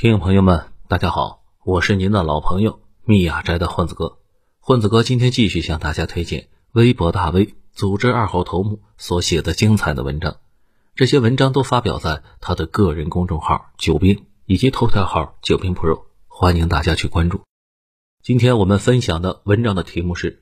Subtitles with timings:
[0.00, 4.20] 听众朋友们，大家好，我是您的老朋友密雅斋的混子哥。
[4.60, 10.36] 混子哥今天继续向大家推荐微博大 V 组织二号头目所写的精彩的文章。
[10.94, 17.42] 这些文章都发表在他的个人公众号“九兵”以及头条号“九兵 Pro”，欢迎大家去关注。
[18.22, 20.30] 今天我们分享的文章的题目是《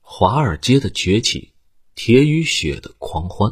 [0.00, 1.52] 华尔街的崛起：
[1.94, 3.50] 铁与血的狂欢》。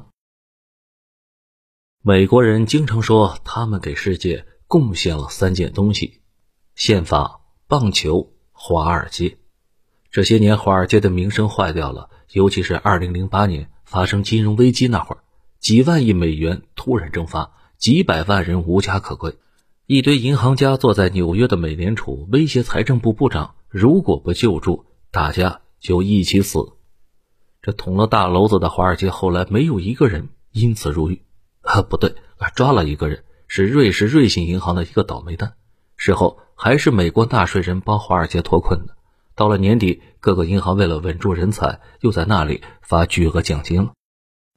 [2.00, 4.46] 美国人经常说，他们给世界。
[4.68, 6.20] 贡献了三件东西：
[6.74, 9.38] 宪法、棒球、华尔街。
[10.10, 15.22] 这些年，华尔街的名声坏掉了，尤其是2008年发生金融危机那会儿，
[15.60, 19.36] 几万亿美元突然蒸发，几百万人无家可归，
[19.86, 26.72] 一堆银行家坐在纽约的美联储威胁财政部部长，如果不救助，大家就一起死。
[27.62, 31.22] 这捅了大娄子的华尔街，后来没有一个人因此入狱，
[31.60, 32.14] 啊，不对，
[32.54, 33.22] 抓了一个人。
[33.46, 35.54] 是瑞士瑞信银行的一个倒霉蛋，
[35.96, 38.96] 事后还是美国纳税人帮华尔街脱困的。
[39.34, 43.92] 到了年底，各个银行为了稳住人才，又在那里发巨额奖金了。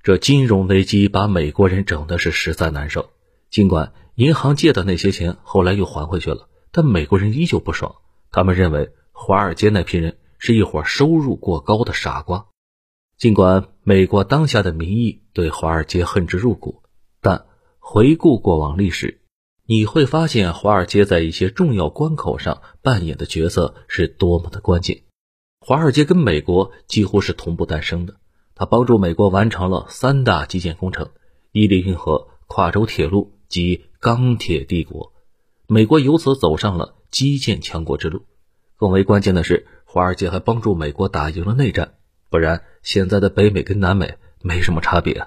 [0.02, 3.10] 这金融危机把美国人整的是实在难受。
[3.50, 7.96] 尽管银行借的那些钱后来又还回去了，但美国人依旧不爽。
[8.32, 12.46] 他们认为华尔街那批人是一伙收入过高的傻瓜。
[13.18, 16.84] 尽管美国当下的民意对华尔街恨之入骨，
[17.92, 19.20] 回顾过往历史，
[19.66, 25.02] 你会发现华尔街在一些重要关口上扮演的角色是多么的关键。
[25.60, 28.18] 华尔街跟美国几乎是同步诞生的，
[28.54, 31.10] 它帮助美国完成了三大基建工程：
[31.52, 35.12] 伊利运河、跨州铁路及钢铁帝国。
[35.66, 38.22] 美国由此走上了基建强国之路。
[38.78, 41.96] 更为关键的是，华尔街还帮助美国打赢了内战，
[42.30, 45.26] 不然现在的北美跟南美没什么差别。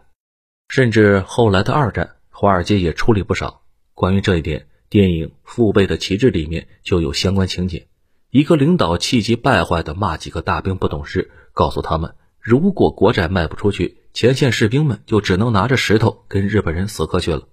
[0.69, 2.19] 甚至后来的二战。
[2.33, 3.63] 华尔街也出力不少。
[3.95, 7.87] 关于这一点，电影《父辈的旗帜》里面就有相关情节。
[8.31, 17.47] 一个领导气急败坏地骂几个大兵不懂事，告诉他们，如果国债卖不出去，前线士兵们就只能拿着石头跟日本人死磕去了。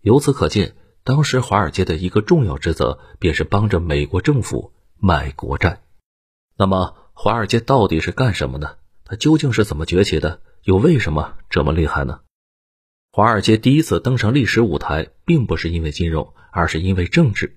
[0.00, 0.74] 由此可见，
[1.04, 5.82] 当时华尔街的一个重要职责便是帮着美国政府买国债。
[6.56, 8.78] 那么，华尔街到底是干什么的？
[9.04, 10.40] 它究竟是怎么崛起的？
[10.62, 12.20] 又为什么这么厉害呢？
[13.16, 17.56] 华尔街第一次登上历史舞台，并不是因为金融，而是因为政治。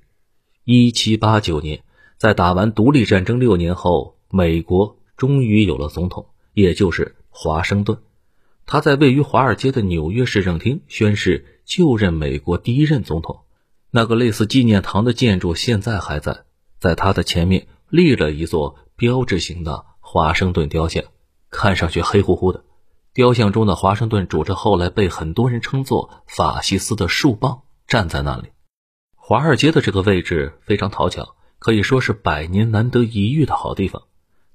[0.63, 1.83] 一七八九年，
[2.15, 7.97] 在打完独立战争六年后，美国终于有了总统，也就是华盛顿。
[8.65, 13.41] 他在位于华尔街的纽约市政厅宣誓就任美国第一任总统。
[13.91, 16.45] 那个类似纪念堂的建筑现在还在，
[16.79, 21.03] 在他的前面立了一座标志性的华盛顿雕像，
[21.49, 22.63] 看上去黑乎乎的。
[23.19, 28.47] 雕像中的华盛顿拄着后来被很多人称作法西斯的树棒站在那里。
[29.17, 34.03] 华尔街的这个位置非常讨巧，可以说是百年难得一遇的好地方。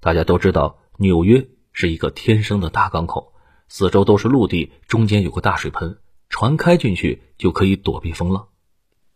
[0.01, 3.35] 大家都知道，纽约是一个天生的大港口，
[3.69, 5.99] 四周都是陆地，中间有个大水盆，
[6.31, 8.49] 船开进去就可以躲避风浪。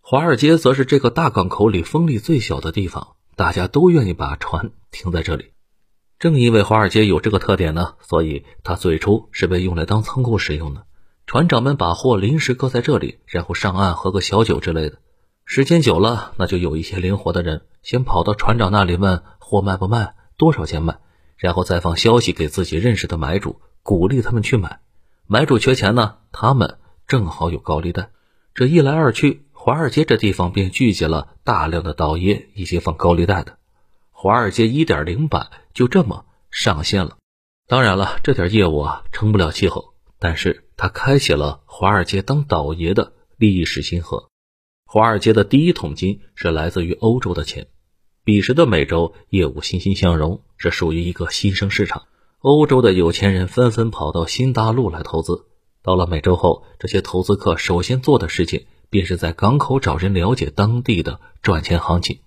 [0.02, 5.52] 华尔街则是这个大港口里风力最小的地方，大家都愿意把船停在这里。
[6.18, 10.82] 正因为华尔街有这个特点呢，所以它最初是被用来当仓库使用的。
[11.26, 14.98] 船长们把货临时搁在这里，然后上岸喝个小酒之类的。
[15.44, 20.98] 时间久了，那就有一些灵活的人先跑到船长那里问货卖不卖，多少钱卖，
[21.36, 24.80] 然后再放消息给自己认识的买主，鼓励他们去买。
[25.28, 28.10] 买主缺钱呢，他们正好有高利贷。
[28.54, 33.57] 这一来二去，华尔街这地方便聚集了大量的倒爷以及放高利贷的。
[34.20, 37.18] 华尔街一点零版就这么上线了。
[37.68, 44.28] 当然了，这点业务啊，成不了气候，但是它开启了华尔街当倒爷的历史新河。
[44.84, 47.68] 华尔街的第一桶金是来自于欧洲的钱。
[48.24, 52.06] 彼时的美洲业务欣欣向荣，是属于一个新生市场。
[52.40, 55.46] 欧洲的有钱人纷纷跑到新大陆来投资。
[55.80, 62.18] 到了美洲后，这些投资客首先做的事情，便是在港口找人了解当地的赚钱行情。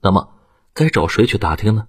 [0.00, 0.30] 那么，
[0.76, 1.86] 该找谁去打听呢？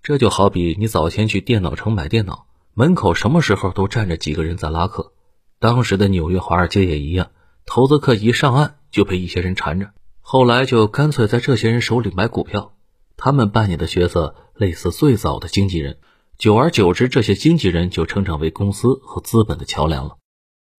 [0.00, 5.12] 这就好比你早前去电脑城买电脑，门口什么时候都站着几个人在拉客。
[5.58, 7.32] 当时的纽约华尔街也一样，
[7.66, 9.90] 投资客一上岸就被一些人缠着，
[10.20, 12.76] 后来就干脆在这些人手里买股票。
[13.16, 15.98] 他们扮演的角色类似最早的经纪人，
[16.38, 20.18] 久而久之，这些经纪人就成长为公司和资本的桥梁了。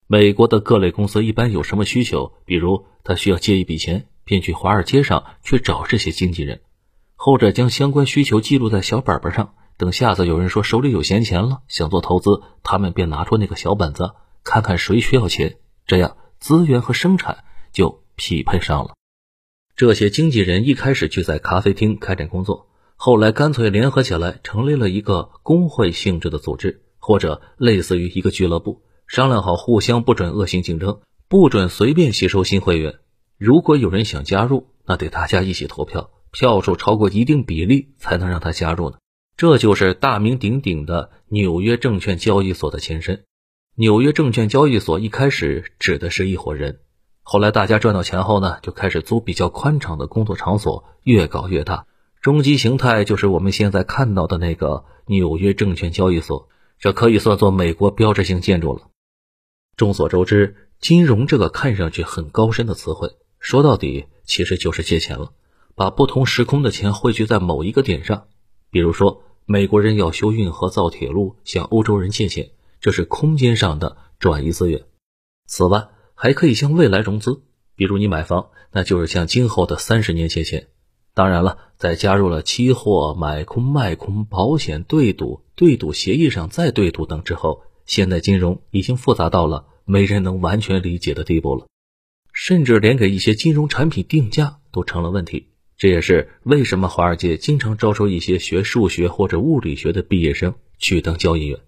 [0.08, 6.62] 美国的各类公司一般有什么需求，比如他需要借一笔钱，便去华尔街上去找这些经纪人。
[7.16, 14.12] 后者将相关需求记录在小本本上，等下次有人说手里有闲钱了，想做投资，他们便拿出那个小本子，
[14.44, 18.94] 看看谁需要钱，这样资源和生产就匹配上了。
[19.76, 33.00] 这些经纪人一开始就在咖啡厅开展工作，后来干脆联合起来，成立了一个工会性质的组织，或者类似于一个俱乐部，商量好互相不准恶性竞争，不准随便吸收新会员。
[33.38, 38.98] 如果有人想加入，那得大家一起投票，票数超过一定比例才能让他加入呢。
[39.38, 43.24] 这就是大名鼎鼎的纽约证券交易所的前身。
[43.76, 46.80] 纽约证券交易所一开始指的是一伙人。
[47.22, 51.86] 后来大家赚到钱后呢，就开始租比较宽敞的工作场所，越搞越大。
[52.22, 58.90] 终极形态就是我们现在看到的那个纽约证券交易所，这可以算作美国标志性建筑了。
[59.76, 65.32] 众所周知，金融这个看上去很高深的词汇，说到底其实就是借钱了，
[65.76, 68.28] 把不同时空的钱汇聚在某一个点上。
[68.70, 74.84] 比如说，美国人要修运河、造铁路，向欧洲人借钱，这是空间上的转移资源。
[75.46, 77.42] 此外，还可以向未来融资，
[77.76, 80.68] 比如你买房，那就是向今后的三十年借钱。
[81.14, 91.68] 当然了，再加入了期货、买空卖空、保险、对赌、对赌协议上再对赌等之后，现代金融已经复杂到了没人能完全理解的地步了，
[92.32, 95.50] 甚至连给一些金融产品定价都成了问题。
[95.84, 101.60] 这也是为什么华尔街经常招收一些学数学或者物理学的毕业生去当交易员。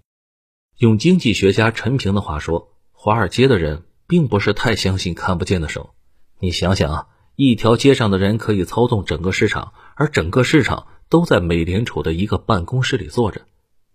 [0.78, 3.84] 用经济学家陈平的话说，华尔街的人。
[4.08, 5.96] 并不是太相信看不见的手，
[6.40, 13.42] 你想想啊，一条街上的人可以操纵整个市场，而整个市场都在美联储的一个办公室里坐着，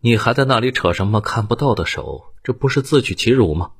[0.00, 2.34] 你还在那里扯什么看不到的手？
[2.42, 3.70] 这不是自取其辱吗？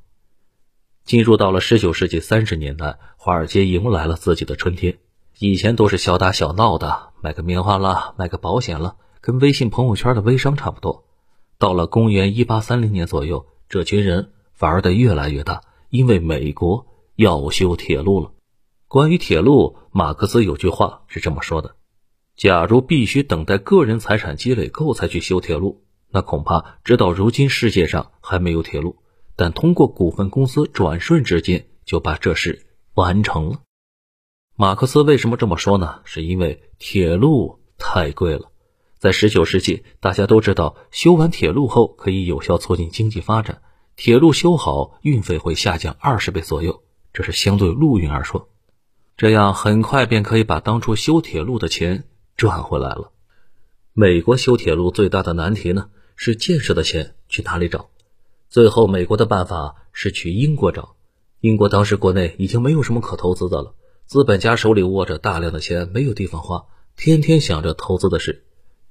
[1.05, 4.99] 进入到了十九世纪三十年代，华尔街迎来了自己的春天。
[5.43, 11.07] 以前都是小打小闹的，买个棉花了，买个保险了，跟微信朋友圈的微商差不多。
[11.59, 15.63] 到了公元一八三零年左右，这群人玩的越来越大。
[15.89, 18.33] 因为美国要修铁路了。
[18.87, 21.75] 关于铁路，马克思有句话是这么说的
[22.37, 28.99] ：“假如必须等待个人财产积累够才去修铁路，那恐怕直到如今世界上还没有铁路。
[29.37, 33.61] 但通过股份公司转瞬之间就把这事完成了。”
[34.61, 36.01] 马克思为什么这么说呢？
[36.05, 38.51] 是因为铁路太贵了。
[38.99, 43.63] 在19世纪，大家都知道，修完铁路后可以有效促进经济发展。
[43.97, 46.83] 铁路修好，运费会下降二十倍左右，
[47.15, 48.51] 这是相对陆运而说。
[49.17, 52.05] 这样很快便可以把当初修铁路的钱
[52.37, 53.13] 赚回来了。
[53.95, 57.89] 美国修铁路最大的难题呢，是建设的钱去哪里找？
[58.51, 60.97] 最后，美国的办法是去英国找。
[61.41, 63.75] 英国当时国内已经没有什么可投资的了，
[64.11, 66.65] 资本家手里握着大量的钱，没有地方花，
[66.97, 68.43] 天天想着投资的事。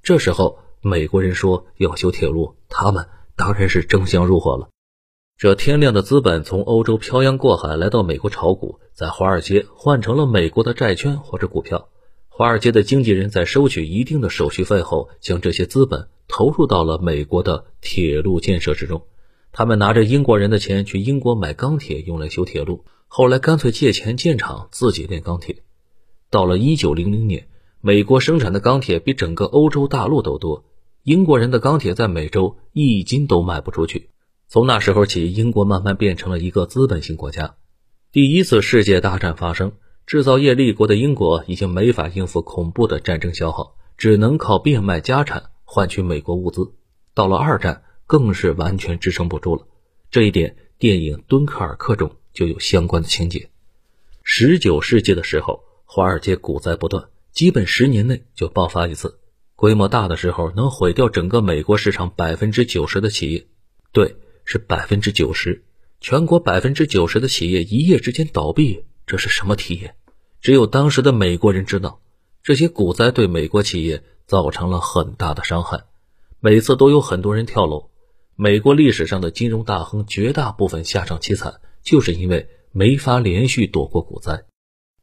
[0.02, 3.06] 这时候，美国人说要修铁路，他们
[3.36, 4.70] 当然是争相入伙了。
[5.36, 11.90] 这天量的资本从欧洲漂洋过海来到美国炒股，在华尔街换成了美国的债券或者股票。
[12.30, 19.02] 华尔街的经纪人在收取一定的手续费后，将这些资本投入到了美国的铁路建设之中。
[19.52, 22.86] 他们拿着英国人的钱去英国买钢铁，用来修铁路。
[23.12, 25.64] 后来干脆借钱建厂，自己炼钢铁。
[26.30, 27.48] 到了一九零零年，
[27.80, 30.64] 美国生产的钢铁比整个欧洲大陆都多，
[31.02, 34.10] 英国人的钢铁在美洲一斤都卖不出去。
[34.46, 37.56] 从那时候起，英国慢慢变成了一个资本型国家。
[38.12, 39.72] 第一次世界大战发生，
[40.06, 46.74] 制造业立国的英国已经没法应付恐怖的战争消耗，只能靠变卖家产换取美国物资。
[47.12, 49.66] 到了二战，更是完全支撑不住了。
[50.12, 53.50] 这一点，电影《敦刻尔克》中就有相关的情节。
[54.22, 59.18] 十九世纪的时候，华尔街股灾不断，基本十年内就爆发一次，
[59.56, 63.46] 规模大的时候能毁掉整个美国市场百分之九十的企业。
[63.92, 64.16] 对。
[64.46, 65.62] 是百分之九十，
[66.00, 69.94] 全国百分之九十的企业一夜之间倒闭，这是什么体验？
[70.40, 72.00] 只有当时的美国人知道，
[72.42, 75.84] 这些股灾对美国企业造成了很大的伤害，
[76.40, 77.90] 每次都有很多人跳楼。
[78.34, 84.44] 美国历史上的金融大亨绝大部分下场凄惨，就是因为没法连续躲过股灾。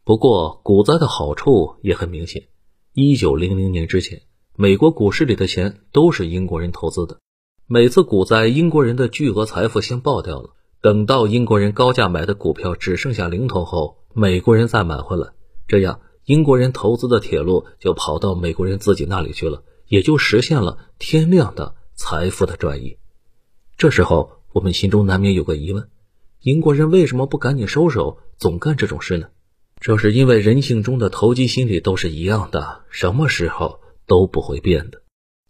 [0.04, 2.48] 不过，股灾的好处也很明显：
[2.94, 4.22] 一九零零年之前，
[4.56, 7.20] 美国股市里的钱都是英国人投资的。
[7.66, 10.52] 每次股灾，英国人的巨额财富先爆掉了。
[10.80, 15.32] 等到英国人高价买的股票只剩下零头后，美国人再买回来，
[15.68, 22.98] 这样英国人投资的铁路就跑到美国人自己那里去了，也就实现了天量的财富的转移。
[23.76, 25.90] 这时候，我们心中难免有个疑问：
[26.48, 29.28] 英国人为什么不赶紧收手，总干这种事呢？
[29.82, 35.02] 这是因为人性中的投机心理都是一样的，什么时候都不会变的。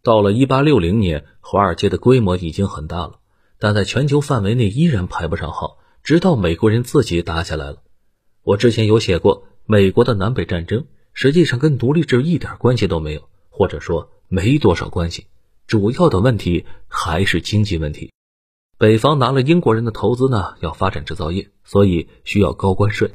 [0.01, 3.19] 到了一八六零年，华尔街的规模已经很大了，
[3.59, 5.77] 但在全球范围内依然排不上号。
[6.01, 7.83] 直到美国人自己打起来了。
[8.41, 15.27] 我之前有写过，美国的南北战争实际上跟独立制一点关系都没有，或者说没多少关系。
[15.67, 18.11] 主要的问题还是经济问题。
[18.79, 23.09] 北方拿了英国人的投资呢，要发展制造业，所以需要高关税；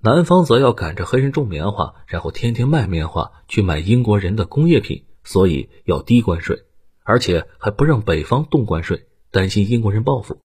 [0.00, 6.64] 南方则要赶着黑人种棉花，然后天天卖棉花去买英国人的工业品，所以要低关税，
[7.04, 10.38] 而且还不让北方动关税，担心英国人报复。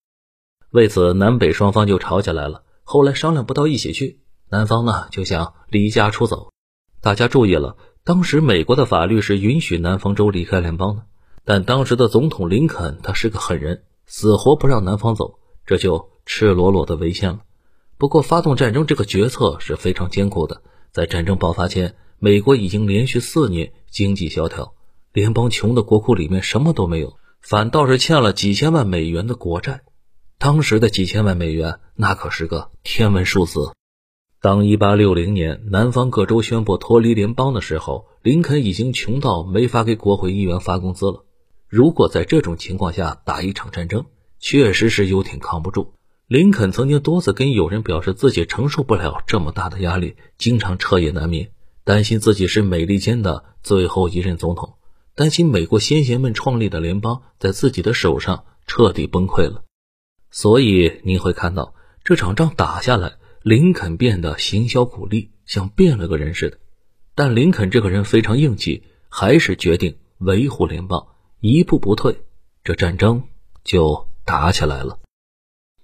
[0.70, 2.64] 为此，南北双方就吵起来了。
[2.84, 4.20] 后来商量不到一起去，
[4.50, 6.50] 南方呢就想离家出走。
[7.00, 11.04] 大家注意了，当时美国的法律是允许南方州离开联邦的，
[11.46, 17.40] 但当时的总统林肯他是个狠人，死活不让南方走，这就赤裸裸的违宪了。
[17.98, 20.62] 不过，发动战争这个决策是非常艰苦的。
[20.92, 24.72] 在战争爆发前，美国已经连续四年经济萧条，
[25.12, 29.82] 联邦穷的国库里面什么都没有，反倒是欠了几千万美元的国债。
[30.38, 33.72] 当时的几千万美元，那可是个天文数字。
[34.40, 41.24] 当1860年南方各州宣布脱离联邦的时候，林肯已经穷到没法给国会议员发工资了。
[41.68, 44.06] 如果在这种情况下打一场战争，
[44.38, 45.94] 确实是有点扛不住。
[46.26, 51.50] 林肯曾经多次跟友人表示自己承受不了这么大的压力，经常彻夜难眠，
[51.84, 54.74] 担心自己是美利坚的最后一任总统，
[55.14, 59.64] 担心美国先贤们创立的联邦在自己的手上彻底崩溃了。
[60.30, 66.58] 所以你会看到这场仗打下来，林肯变得行销苦力，像变了个人似的。
[67.14, 71.06] 但林肯这个人非常硬气，还是决定维护联邦，
[71.40, 72.22] 一步不退。
[72.64, 73.24] 这战争
[73.64, 74.98] 就打起来了。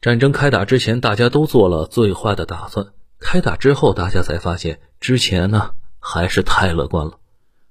[0.00, 7.18] 战争开打之前，大家都做了最坏的打算；开打之后，大家才发现之前呢还是太乐观了。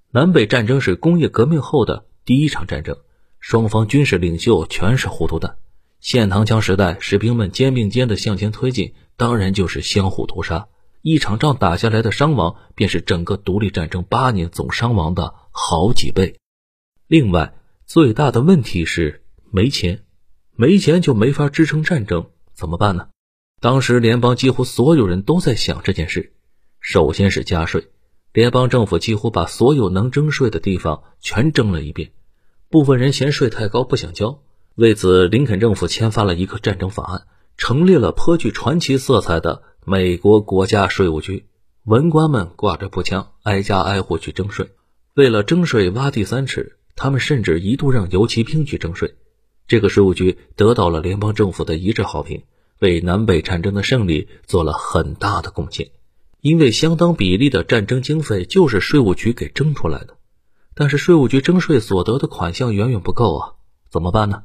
[0.09, 2.97] 南北战争是工业革命后的第一场战争，
[3.39, 5.57] 双方军事领袖全是糊涂蛋。
[5.99, 10.67] 现膛枪时代，士兵们肩并肩的向前推进，当然就是相互屠杀。
[11.01, 16.39] 一场仗打下来的伤亡，便是整个独立战争八年总伤亡的好几倍。
[17.07, 17.53] 另外，
[17.85, 20.03] 最大的问题是没钱，
[20.55, 23.09] 没钱就没法支撑战争，怎么办呢？
[23.59, 26.33] 当时联邦几乎所有人都在想这件事。
[26.79, 27.89] 首先是加税，
[28.31, 32.11] 联邦政府几乎把所有能征税的地方全征了一遍，
[32.69, 34.41] 部分人嫌税太高不想交。
[34.75, 41.45] 为此，林肯政府签发了一个战争法案，成立了颇具传奇色彩的美国国家税务局。
[41.83, 44.71] 文官们挂着步枪，挨家挨户去征税。
[45.13, 49.15] 为了征税挖地三尺，他们甚至一度让游骑兵去征税。
[49.67, 52.43] 这个税务局得到了联邦政府的一致好评，
[52.79, 55.91] 为南北战争的胜利做了很大的贡献。
[56.41, 60.17] 因为相当比例的战争经费就是税务局给征出来的。
[60.75, 63.53] 但是税务局征税所得的款项远远不够啊，
[63.89, 64.43] 怎么办呢？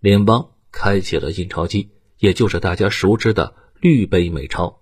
[0.00, 4.80] 联邦开启了印钞机，也就是大家熟知的绿背美钞。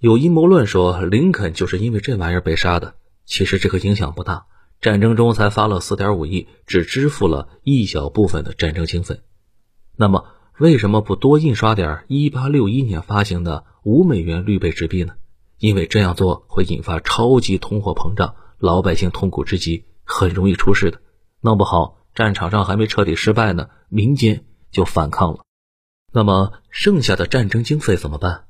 [0.00, 4.46] 有阴谋论说林肯就是因为这玩意儿被杀的，其实这个影响不大。
[4.82, 9.20] 战争中才发了四点五亿，只支付了一小部分的战争经费。
[9.96, 10.26] 那么
[10.58, 15.14] 为什么不多印刷点一八六一年发行的五美元绿背纸币呢？
[15.58, 21.00] 因为这样做会引发超级通货膨胀，老百姓痛苦之极，很容易出事的。
[21.40, 24.44] 弄不好战场上还没彻底失败呢，民间。
[24.72, 25.44] 就反抗了，
[26.14, 28.46] 那么剩下的战争经费怎么办？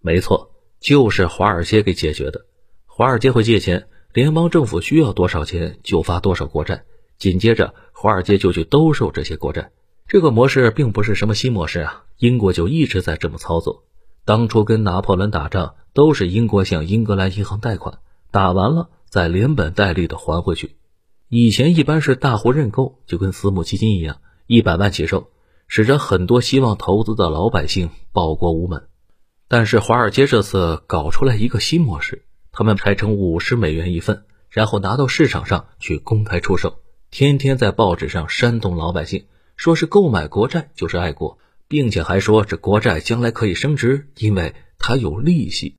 [0.00, 0.50] 没错，
[0.80, 2.46] 就是华尔街给解决的。
[2.84, 6.84] 华尔街会借钱，联邦政府需要多少钱就发多少国债，
[7.18, 9.70] 紧接着华尔街就去兜售这些国债。
[10.06, 13.84] 这个模式并不是什么新模式啊，英国就一直在这么操作。
[14.24, 18.00] 当初跟拿破仑打仗，都是英国向英格兰银行贷款，
[18.30, 20.76] 打完了再连本带利的还回去。
[21.28, 25.30] 以前一般是大户认购，就跟私募基金一样，一百万起售。
[25.68, 28.88] 使得很多希望投资的老百姓报国无门，
[29.48, 36.80] 但是华尔街这次搞出来一个新模式，他们拆成五十美元一份，然后拿到市场上去公开出售，
[37.10, 39.24] 天天在报纸上煽动老百姓，
[39.56, 45.76] 说是购买国债就是爱国，并且还说这国债将来可以升值，因为它有利息。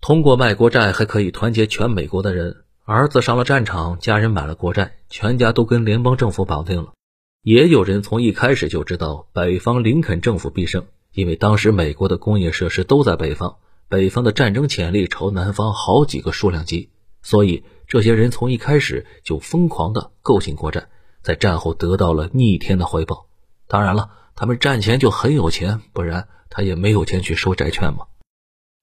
[0.00, 6.94] 通过卖国债还可以团结全美国的人，儿子上了战场，家人买了国债，全家都跟联邦政府绑定了。
[7.42, 13.56] 也有人从一开始就知道北方林肯政府必胜，因为当时美国的工业设施都在北方，
[13.88, 16.90] 北方的战争潜力超南方好几个数量级，
[17.22, 20.88] 所以这些人从一开始就疯狂的购进国债，
[21.22, 23.26] 在战后得到了逆天的回报。
[23.68, 28.06] 当然了，他们战前就很有钱，不然他也没有钱去收债券嘛。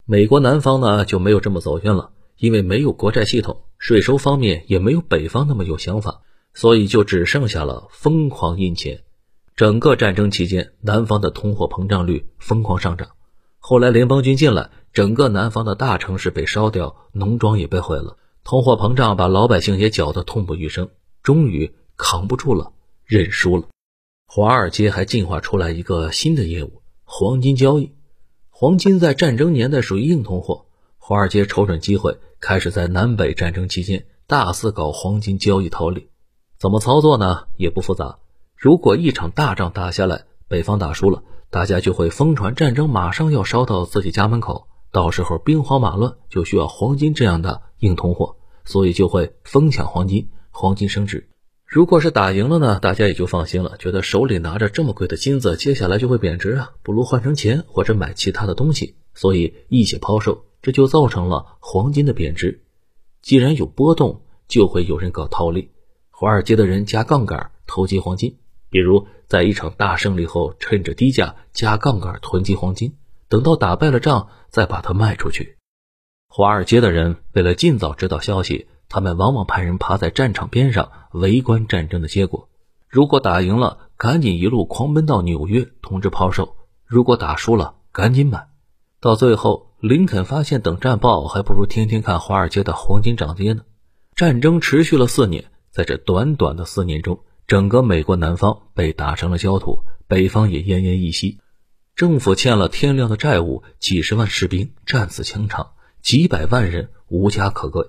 [0.05, 6.22] 美国南方呢就没有这么走运了，因为没有国债系统，税收方面也没有北方那么有想法。
[6.55, 9.01] 所以就只剩下了疯狂印钱。
[9.55, 13.10] 整个战争期间，南方的通货膨胀率疯狂上涨。
[13.65, 20.89] 后来联邦军进来，整个南方的大城市被烧掉，农庄也被毁了，通货膨胀把老百姓也搅得痛不欲生，
[21.22, 22.74] 终于扛不住了，
[23.05, 23.70] 认输了。
[24.27, 27.93] 华尔街还进化出来一个新的业务——黄金交易。
[28.50, 30.65] 黄金在战争年代属于硬通货，
[30.98, 36.10] 华尔街瞅准机会，开始在南北战争期间大肆搞黄金交易套利。
[36.60, 37.46] 怎么操作呢？
[37.55, 38.20] 也不复杂。
[38.58, 41.24] 如果一场大仗打下来，北方打输了。
[41.53, 51.29] 大家就会疯传战争马上要烧到自己家门口，到时候兵荒马乱，就需要黄金这样的硬通货，所以就会疯抢黄金，黄金升值。
[51.67, 62.63] 如果是打赢了呢，大家也就放心了，觉得手里拿着这么贵的金子，接下来就会贬值啊，不如换成钱或者买其他的东西，所以一起抛售，这就造成了黄金的贬值。
[63.22, 65.69] 既然有波动，就会有人搞套利，
[66.10, 68.38] 华尔街的人加杠杆投机黄金。
[68.72, 72.93] 比如，在一场大胜利后，趁着低价加杠杆囤积黄金，
[73.29, 75.57] 等到打败了仗再把它卖出去。
[76.27, 82.47] 华尔街的人为了尽早知道消息，他们往往派人趴在战场边上围观战争的结果。
[82.87, 86.53] 如果打赢了，赶紧一路狂奔到纽约通知抛售；
[86.85, 88.49] 如果打输了，赶紧买。
[89.01, 93.63] 到最后，林肯发现等战报还不如天天看华尔街的黄金涨跌呢。
[94.15, 97.19] 战争持续了四年，在这短短的四年中。
[97.47, 101.39] 整个美国南方被打成了焦土，北方也奄奄一息。
[101.95, 107.85] 政府欠了天量的债务，几十万士兵战死枪场，几百万人无家可归。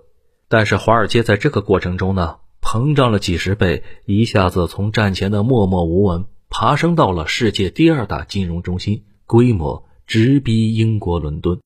[0.49, 11.61] 但是华尔街在这个过程中呢，膨胀了几十倍，一下子从战前的默默无闻，爬升到了世界第二大金融中心，规模直逼英国伦敦。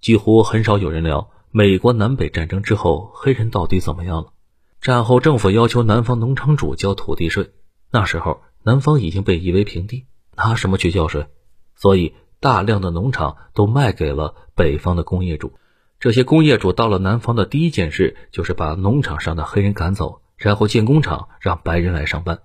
[0.00, 4.32] 几乎很少有人聊美国南北战争之后，黑人到底怎么样了。
[4.80, 7.50] 战后，政府要求南方农场主交土地税。
[7.90, 10.06] 那时候，南方已经被夷为平地，
[10.36, 11.26] 拿什么去交税？
[11.74, 15.52] 所以，大量的农场都卖给了北方的工业主。
[15.98, 22.40] 这些工业主到了南方的第一件事，就是把农场上的黑人赶走，然后建工厂让白人来上班。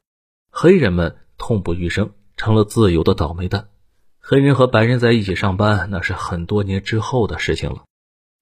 [0.50, 3.68] 黑人们痛不欲生，成了自由的倒霉蛋。
[4.20, 7.84] 黑人和白人在一起上班，那是很多年之后的事情了。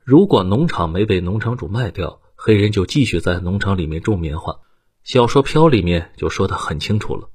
[0.05, 4.61] 如果农场没被农场主卖掉，黑人就继续在农场里面种棉花，
[5.03, 7.29] 小说《飘》里面就说得很清楚了。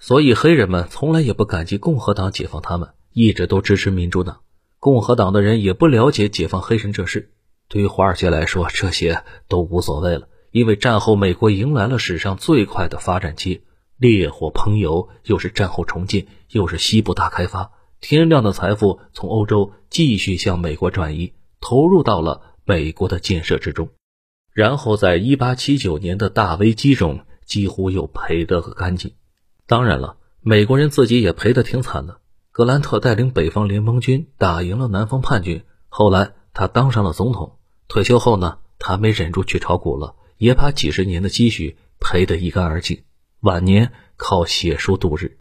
[0.00, 4.40] 所以黑人们从来也不感激共和党解放他们，一直都支持民主党。
[4.80, 7.30] 共和党的人也不了解解放黑人这事。
[7.68, 13.62] 对于华尔街来说，这些都无所谓了，因为战后美国迎来了史上最快的发展期，
[13.96, 23.88] 烈火烹油，又是战后重建，又是西部大开发，天量的财富从欧洲继续向美国转移，投入到了美国的建设之中。
[24.52, 29.12] 然后在一八七九年的大危机中，几乎又赔得个干净。
[29.66, 32.18] 当然了，美国人自己也赔得挺惨的。
[32.50, 37.58] 格兰特带领北方联邦军打赢了南方叛军，后来他当上了总统。
[37.88, 43.04] 退休后呢，他没忍住去炒股了，也把几十年的积蓄赔得一干二净。
[43.40, 45.38] 晚年靠写书度日。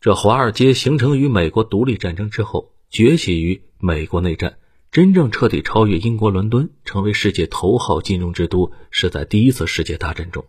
[0.00, 4.58] 这华尔街形成于美国独立战争之后，崛起于美国内战。
[4.90, 10.44] 真正彻底超越英国伦敦，成为世界头号金融之都，是在第一次世界大战中。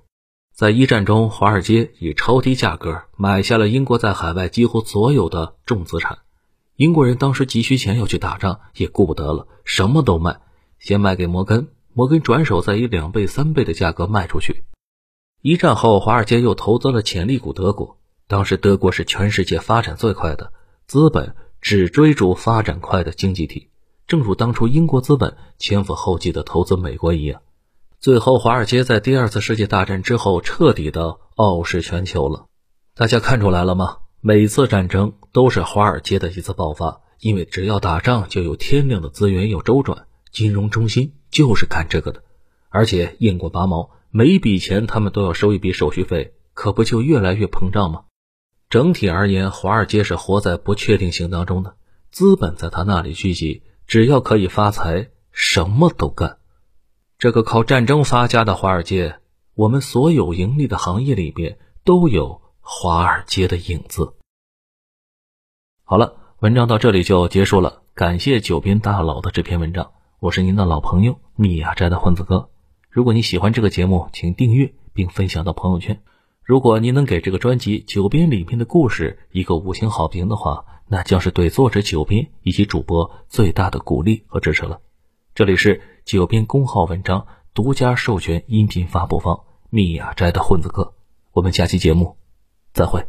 [0.52, 6.20] 在一战中，华尔街以超低价格买下了英国在海外几乎所有的重资产。
[6.76, 10.40] 英国人当时急需钱要去打仗，也顾不得了，什么都卖，
[10.80, 14.64] 先卖给摩根，摩根转手再以两倍、三倍的价格卖出去。
[15.44, 18.00] 一战后，华尔街又投资了潜力股德国。
[18.28, 20.52] 当时德国是全世界发展最快的，
[20.88, 23.68] 资本只追逐发展快的经济体。
[24.12, 27.42] 正如当初英国资本前赴后继的投资美国一样，
[28.02, 32.48] 最后华尔街在第二次世界大战之后彻底的傲视全球了。
[32.94, 34.00] 大家看出来了吗？
[34.20, 42.22] 每次战争都是华尔街的一次爆发，因为只要打仗就有天量的资源要周转，金融中心就是干这个的，
[42.68, 48.02] 而且雁过拔毛，每笔钱他们都要收一笔手续费，可不就越来越膨胀吗？
[48.70, 51.76] 整体而言，华尔街是活在不确定性当中的，
[52.12, 53.64] 资本在他那里聚集。
[53.92, 56.38] 只要可以发财，什么都干。
[57.18, 59.20] 这个靠战争发家的华尔街，
[59.54, 64.14] 我们所有盈利的行业里面都有华尔街的影子。
[65.84, 67.82] 好了，文章到这里就结束了。
[67.94, 72.50] 感谢九编大佬的这篇文章，我是您的老朋友米亚斋的混子哥。
[72.90, 76.02] 如果你喜欢这个节目，请订阅并分享到朋友圈。
[76.42, 84.82] 如果您能给这个专辑《九编》里面的故事一个五星好评的话，那将是对作者九编以及主播最大的鼓励和支持了。
[85.34, 90.94] 这里是九编公号文章独家授权音频发布方密雅斋的混子哥，
[91.32, 92.18] 我们下期节目
[92.74, 93.06] 再会。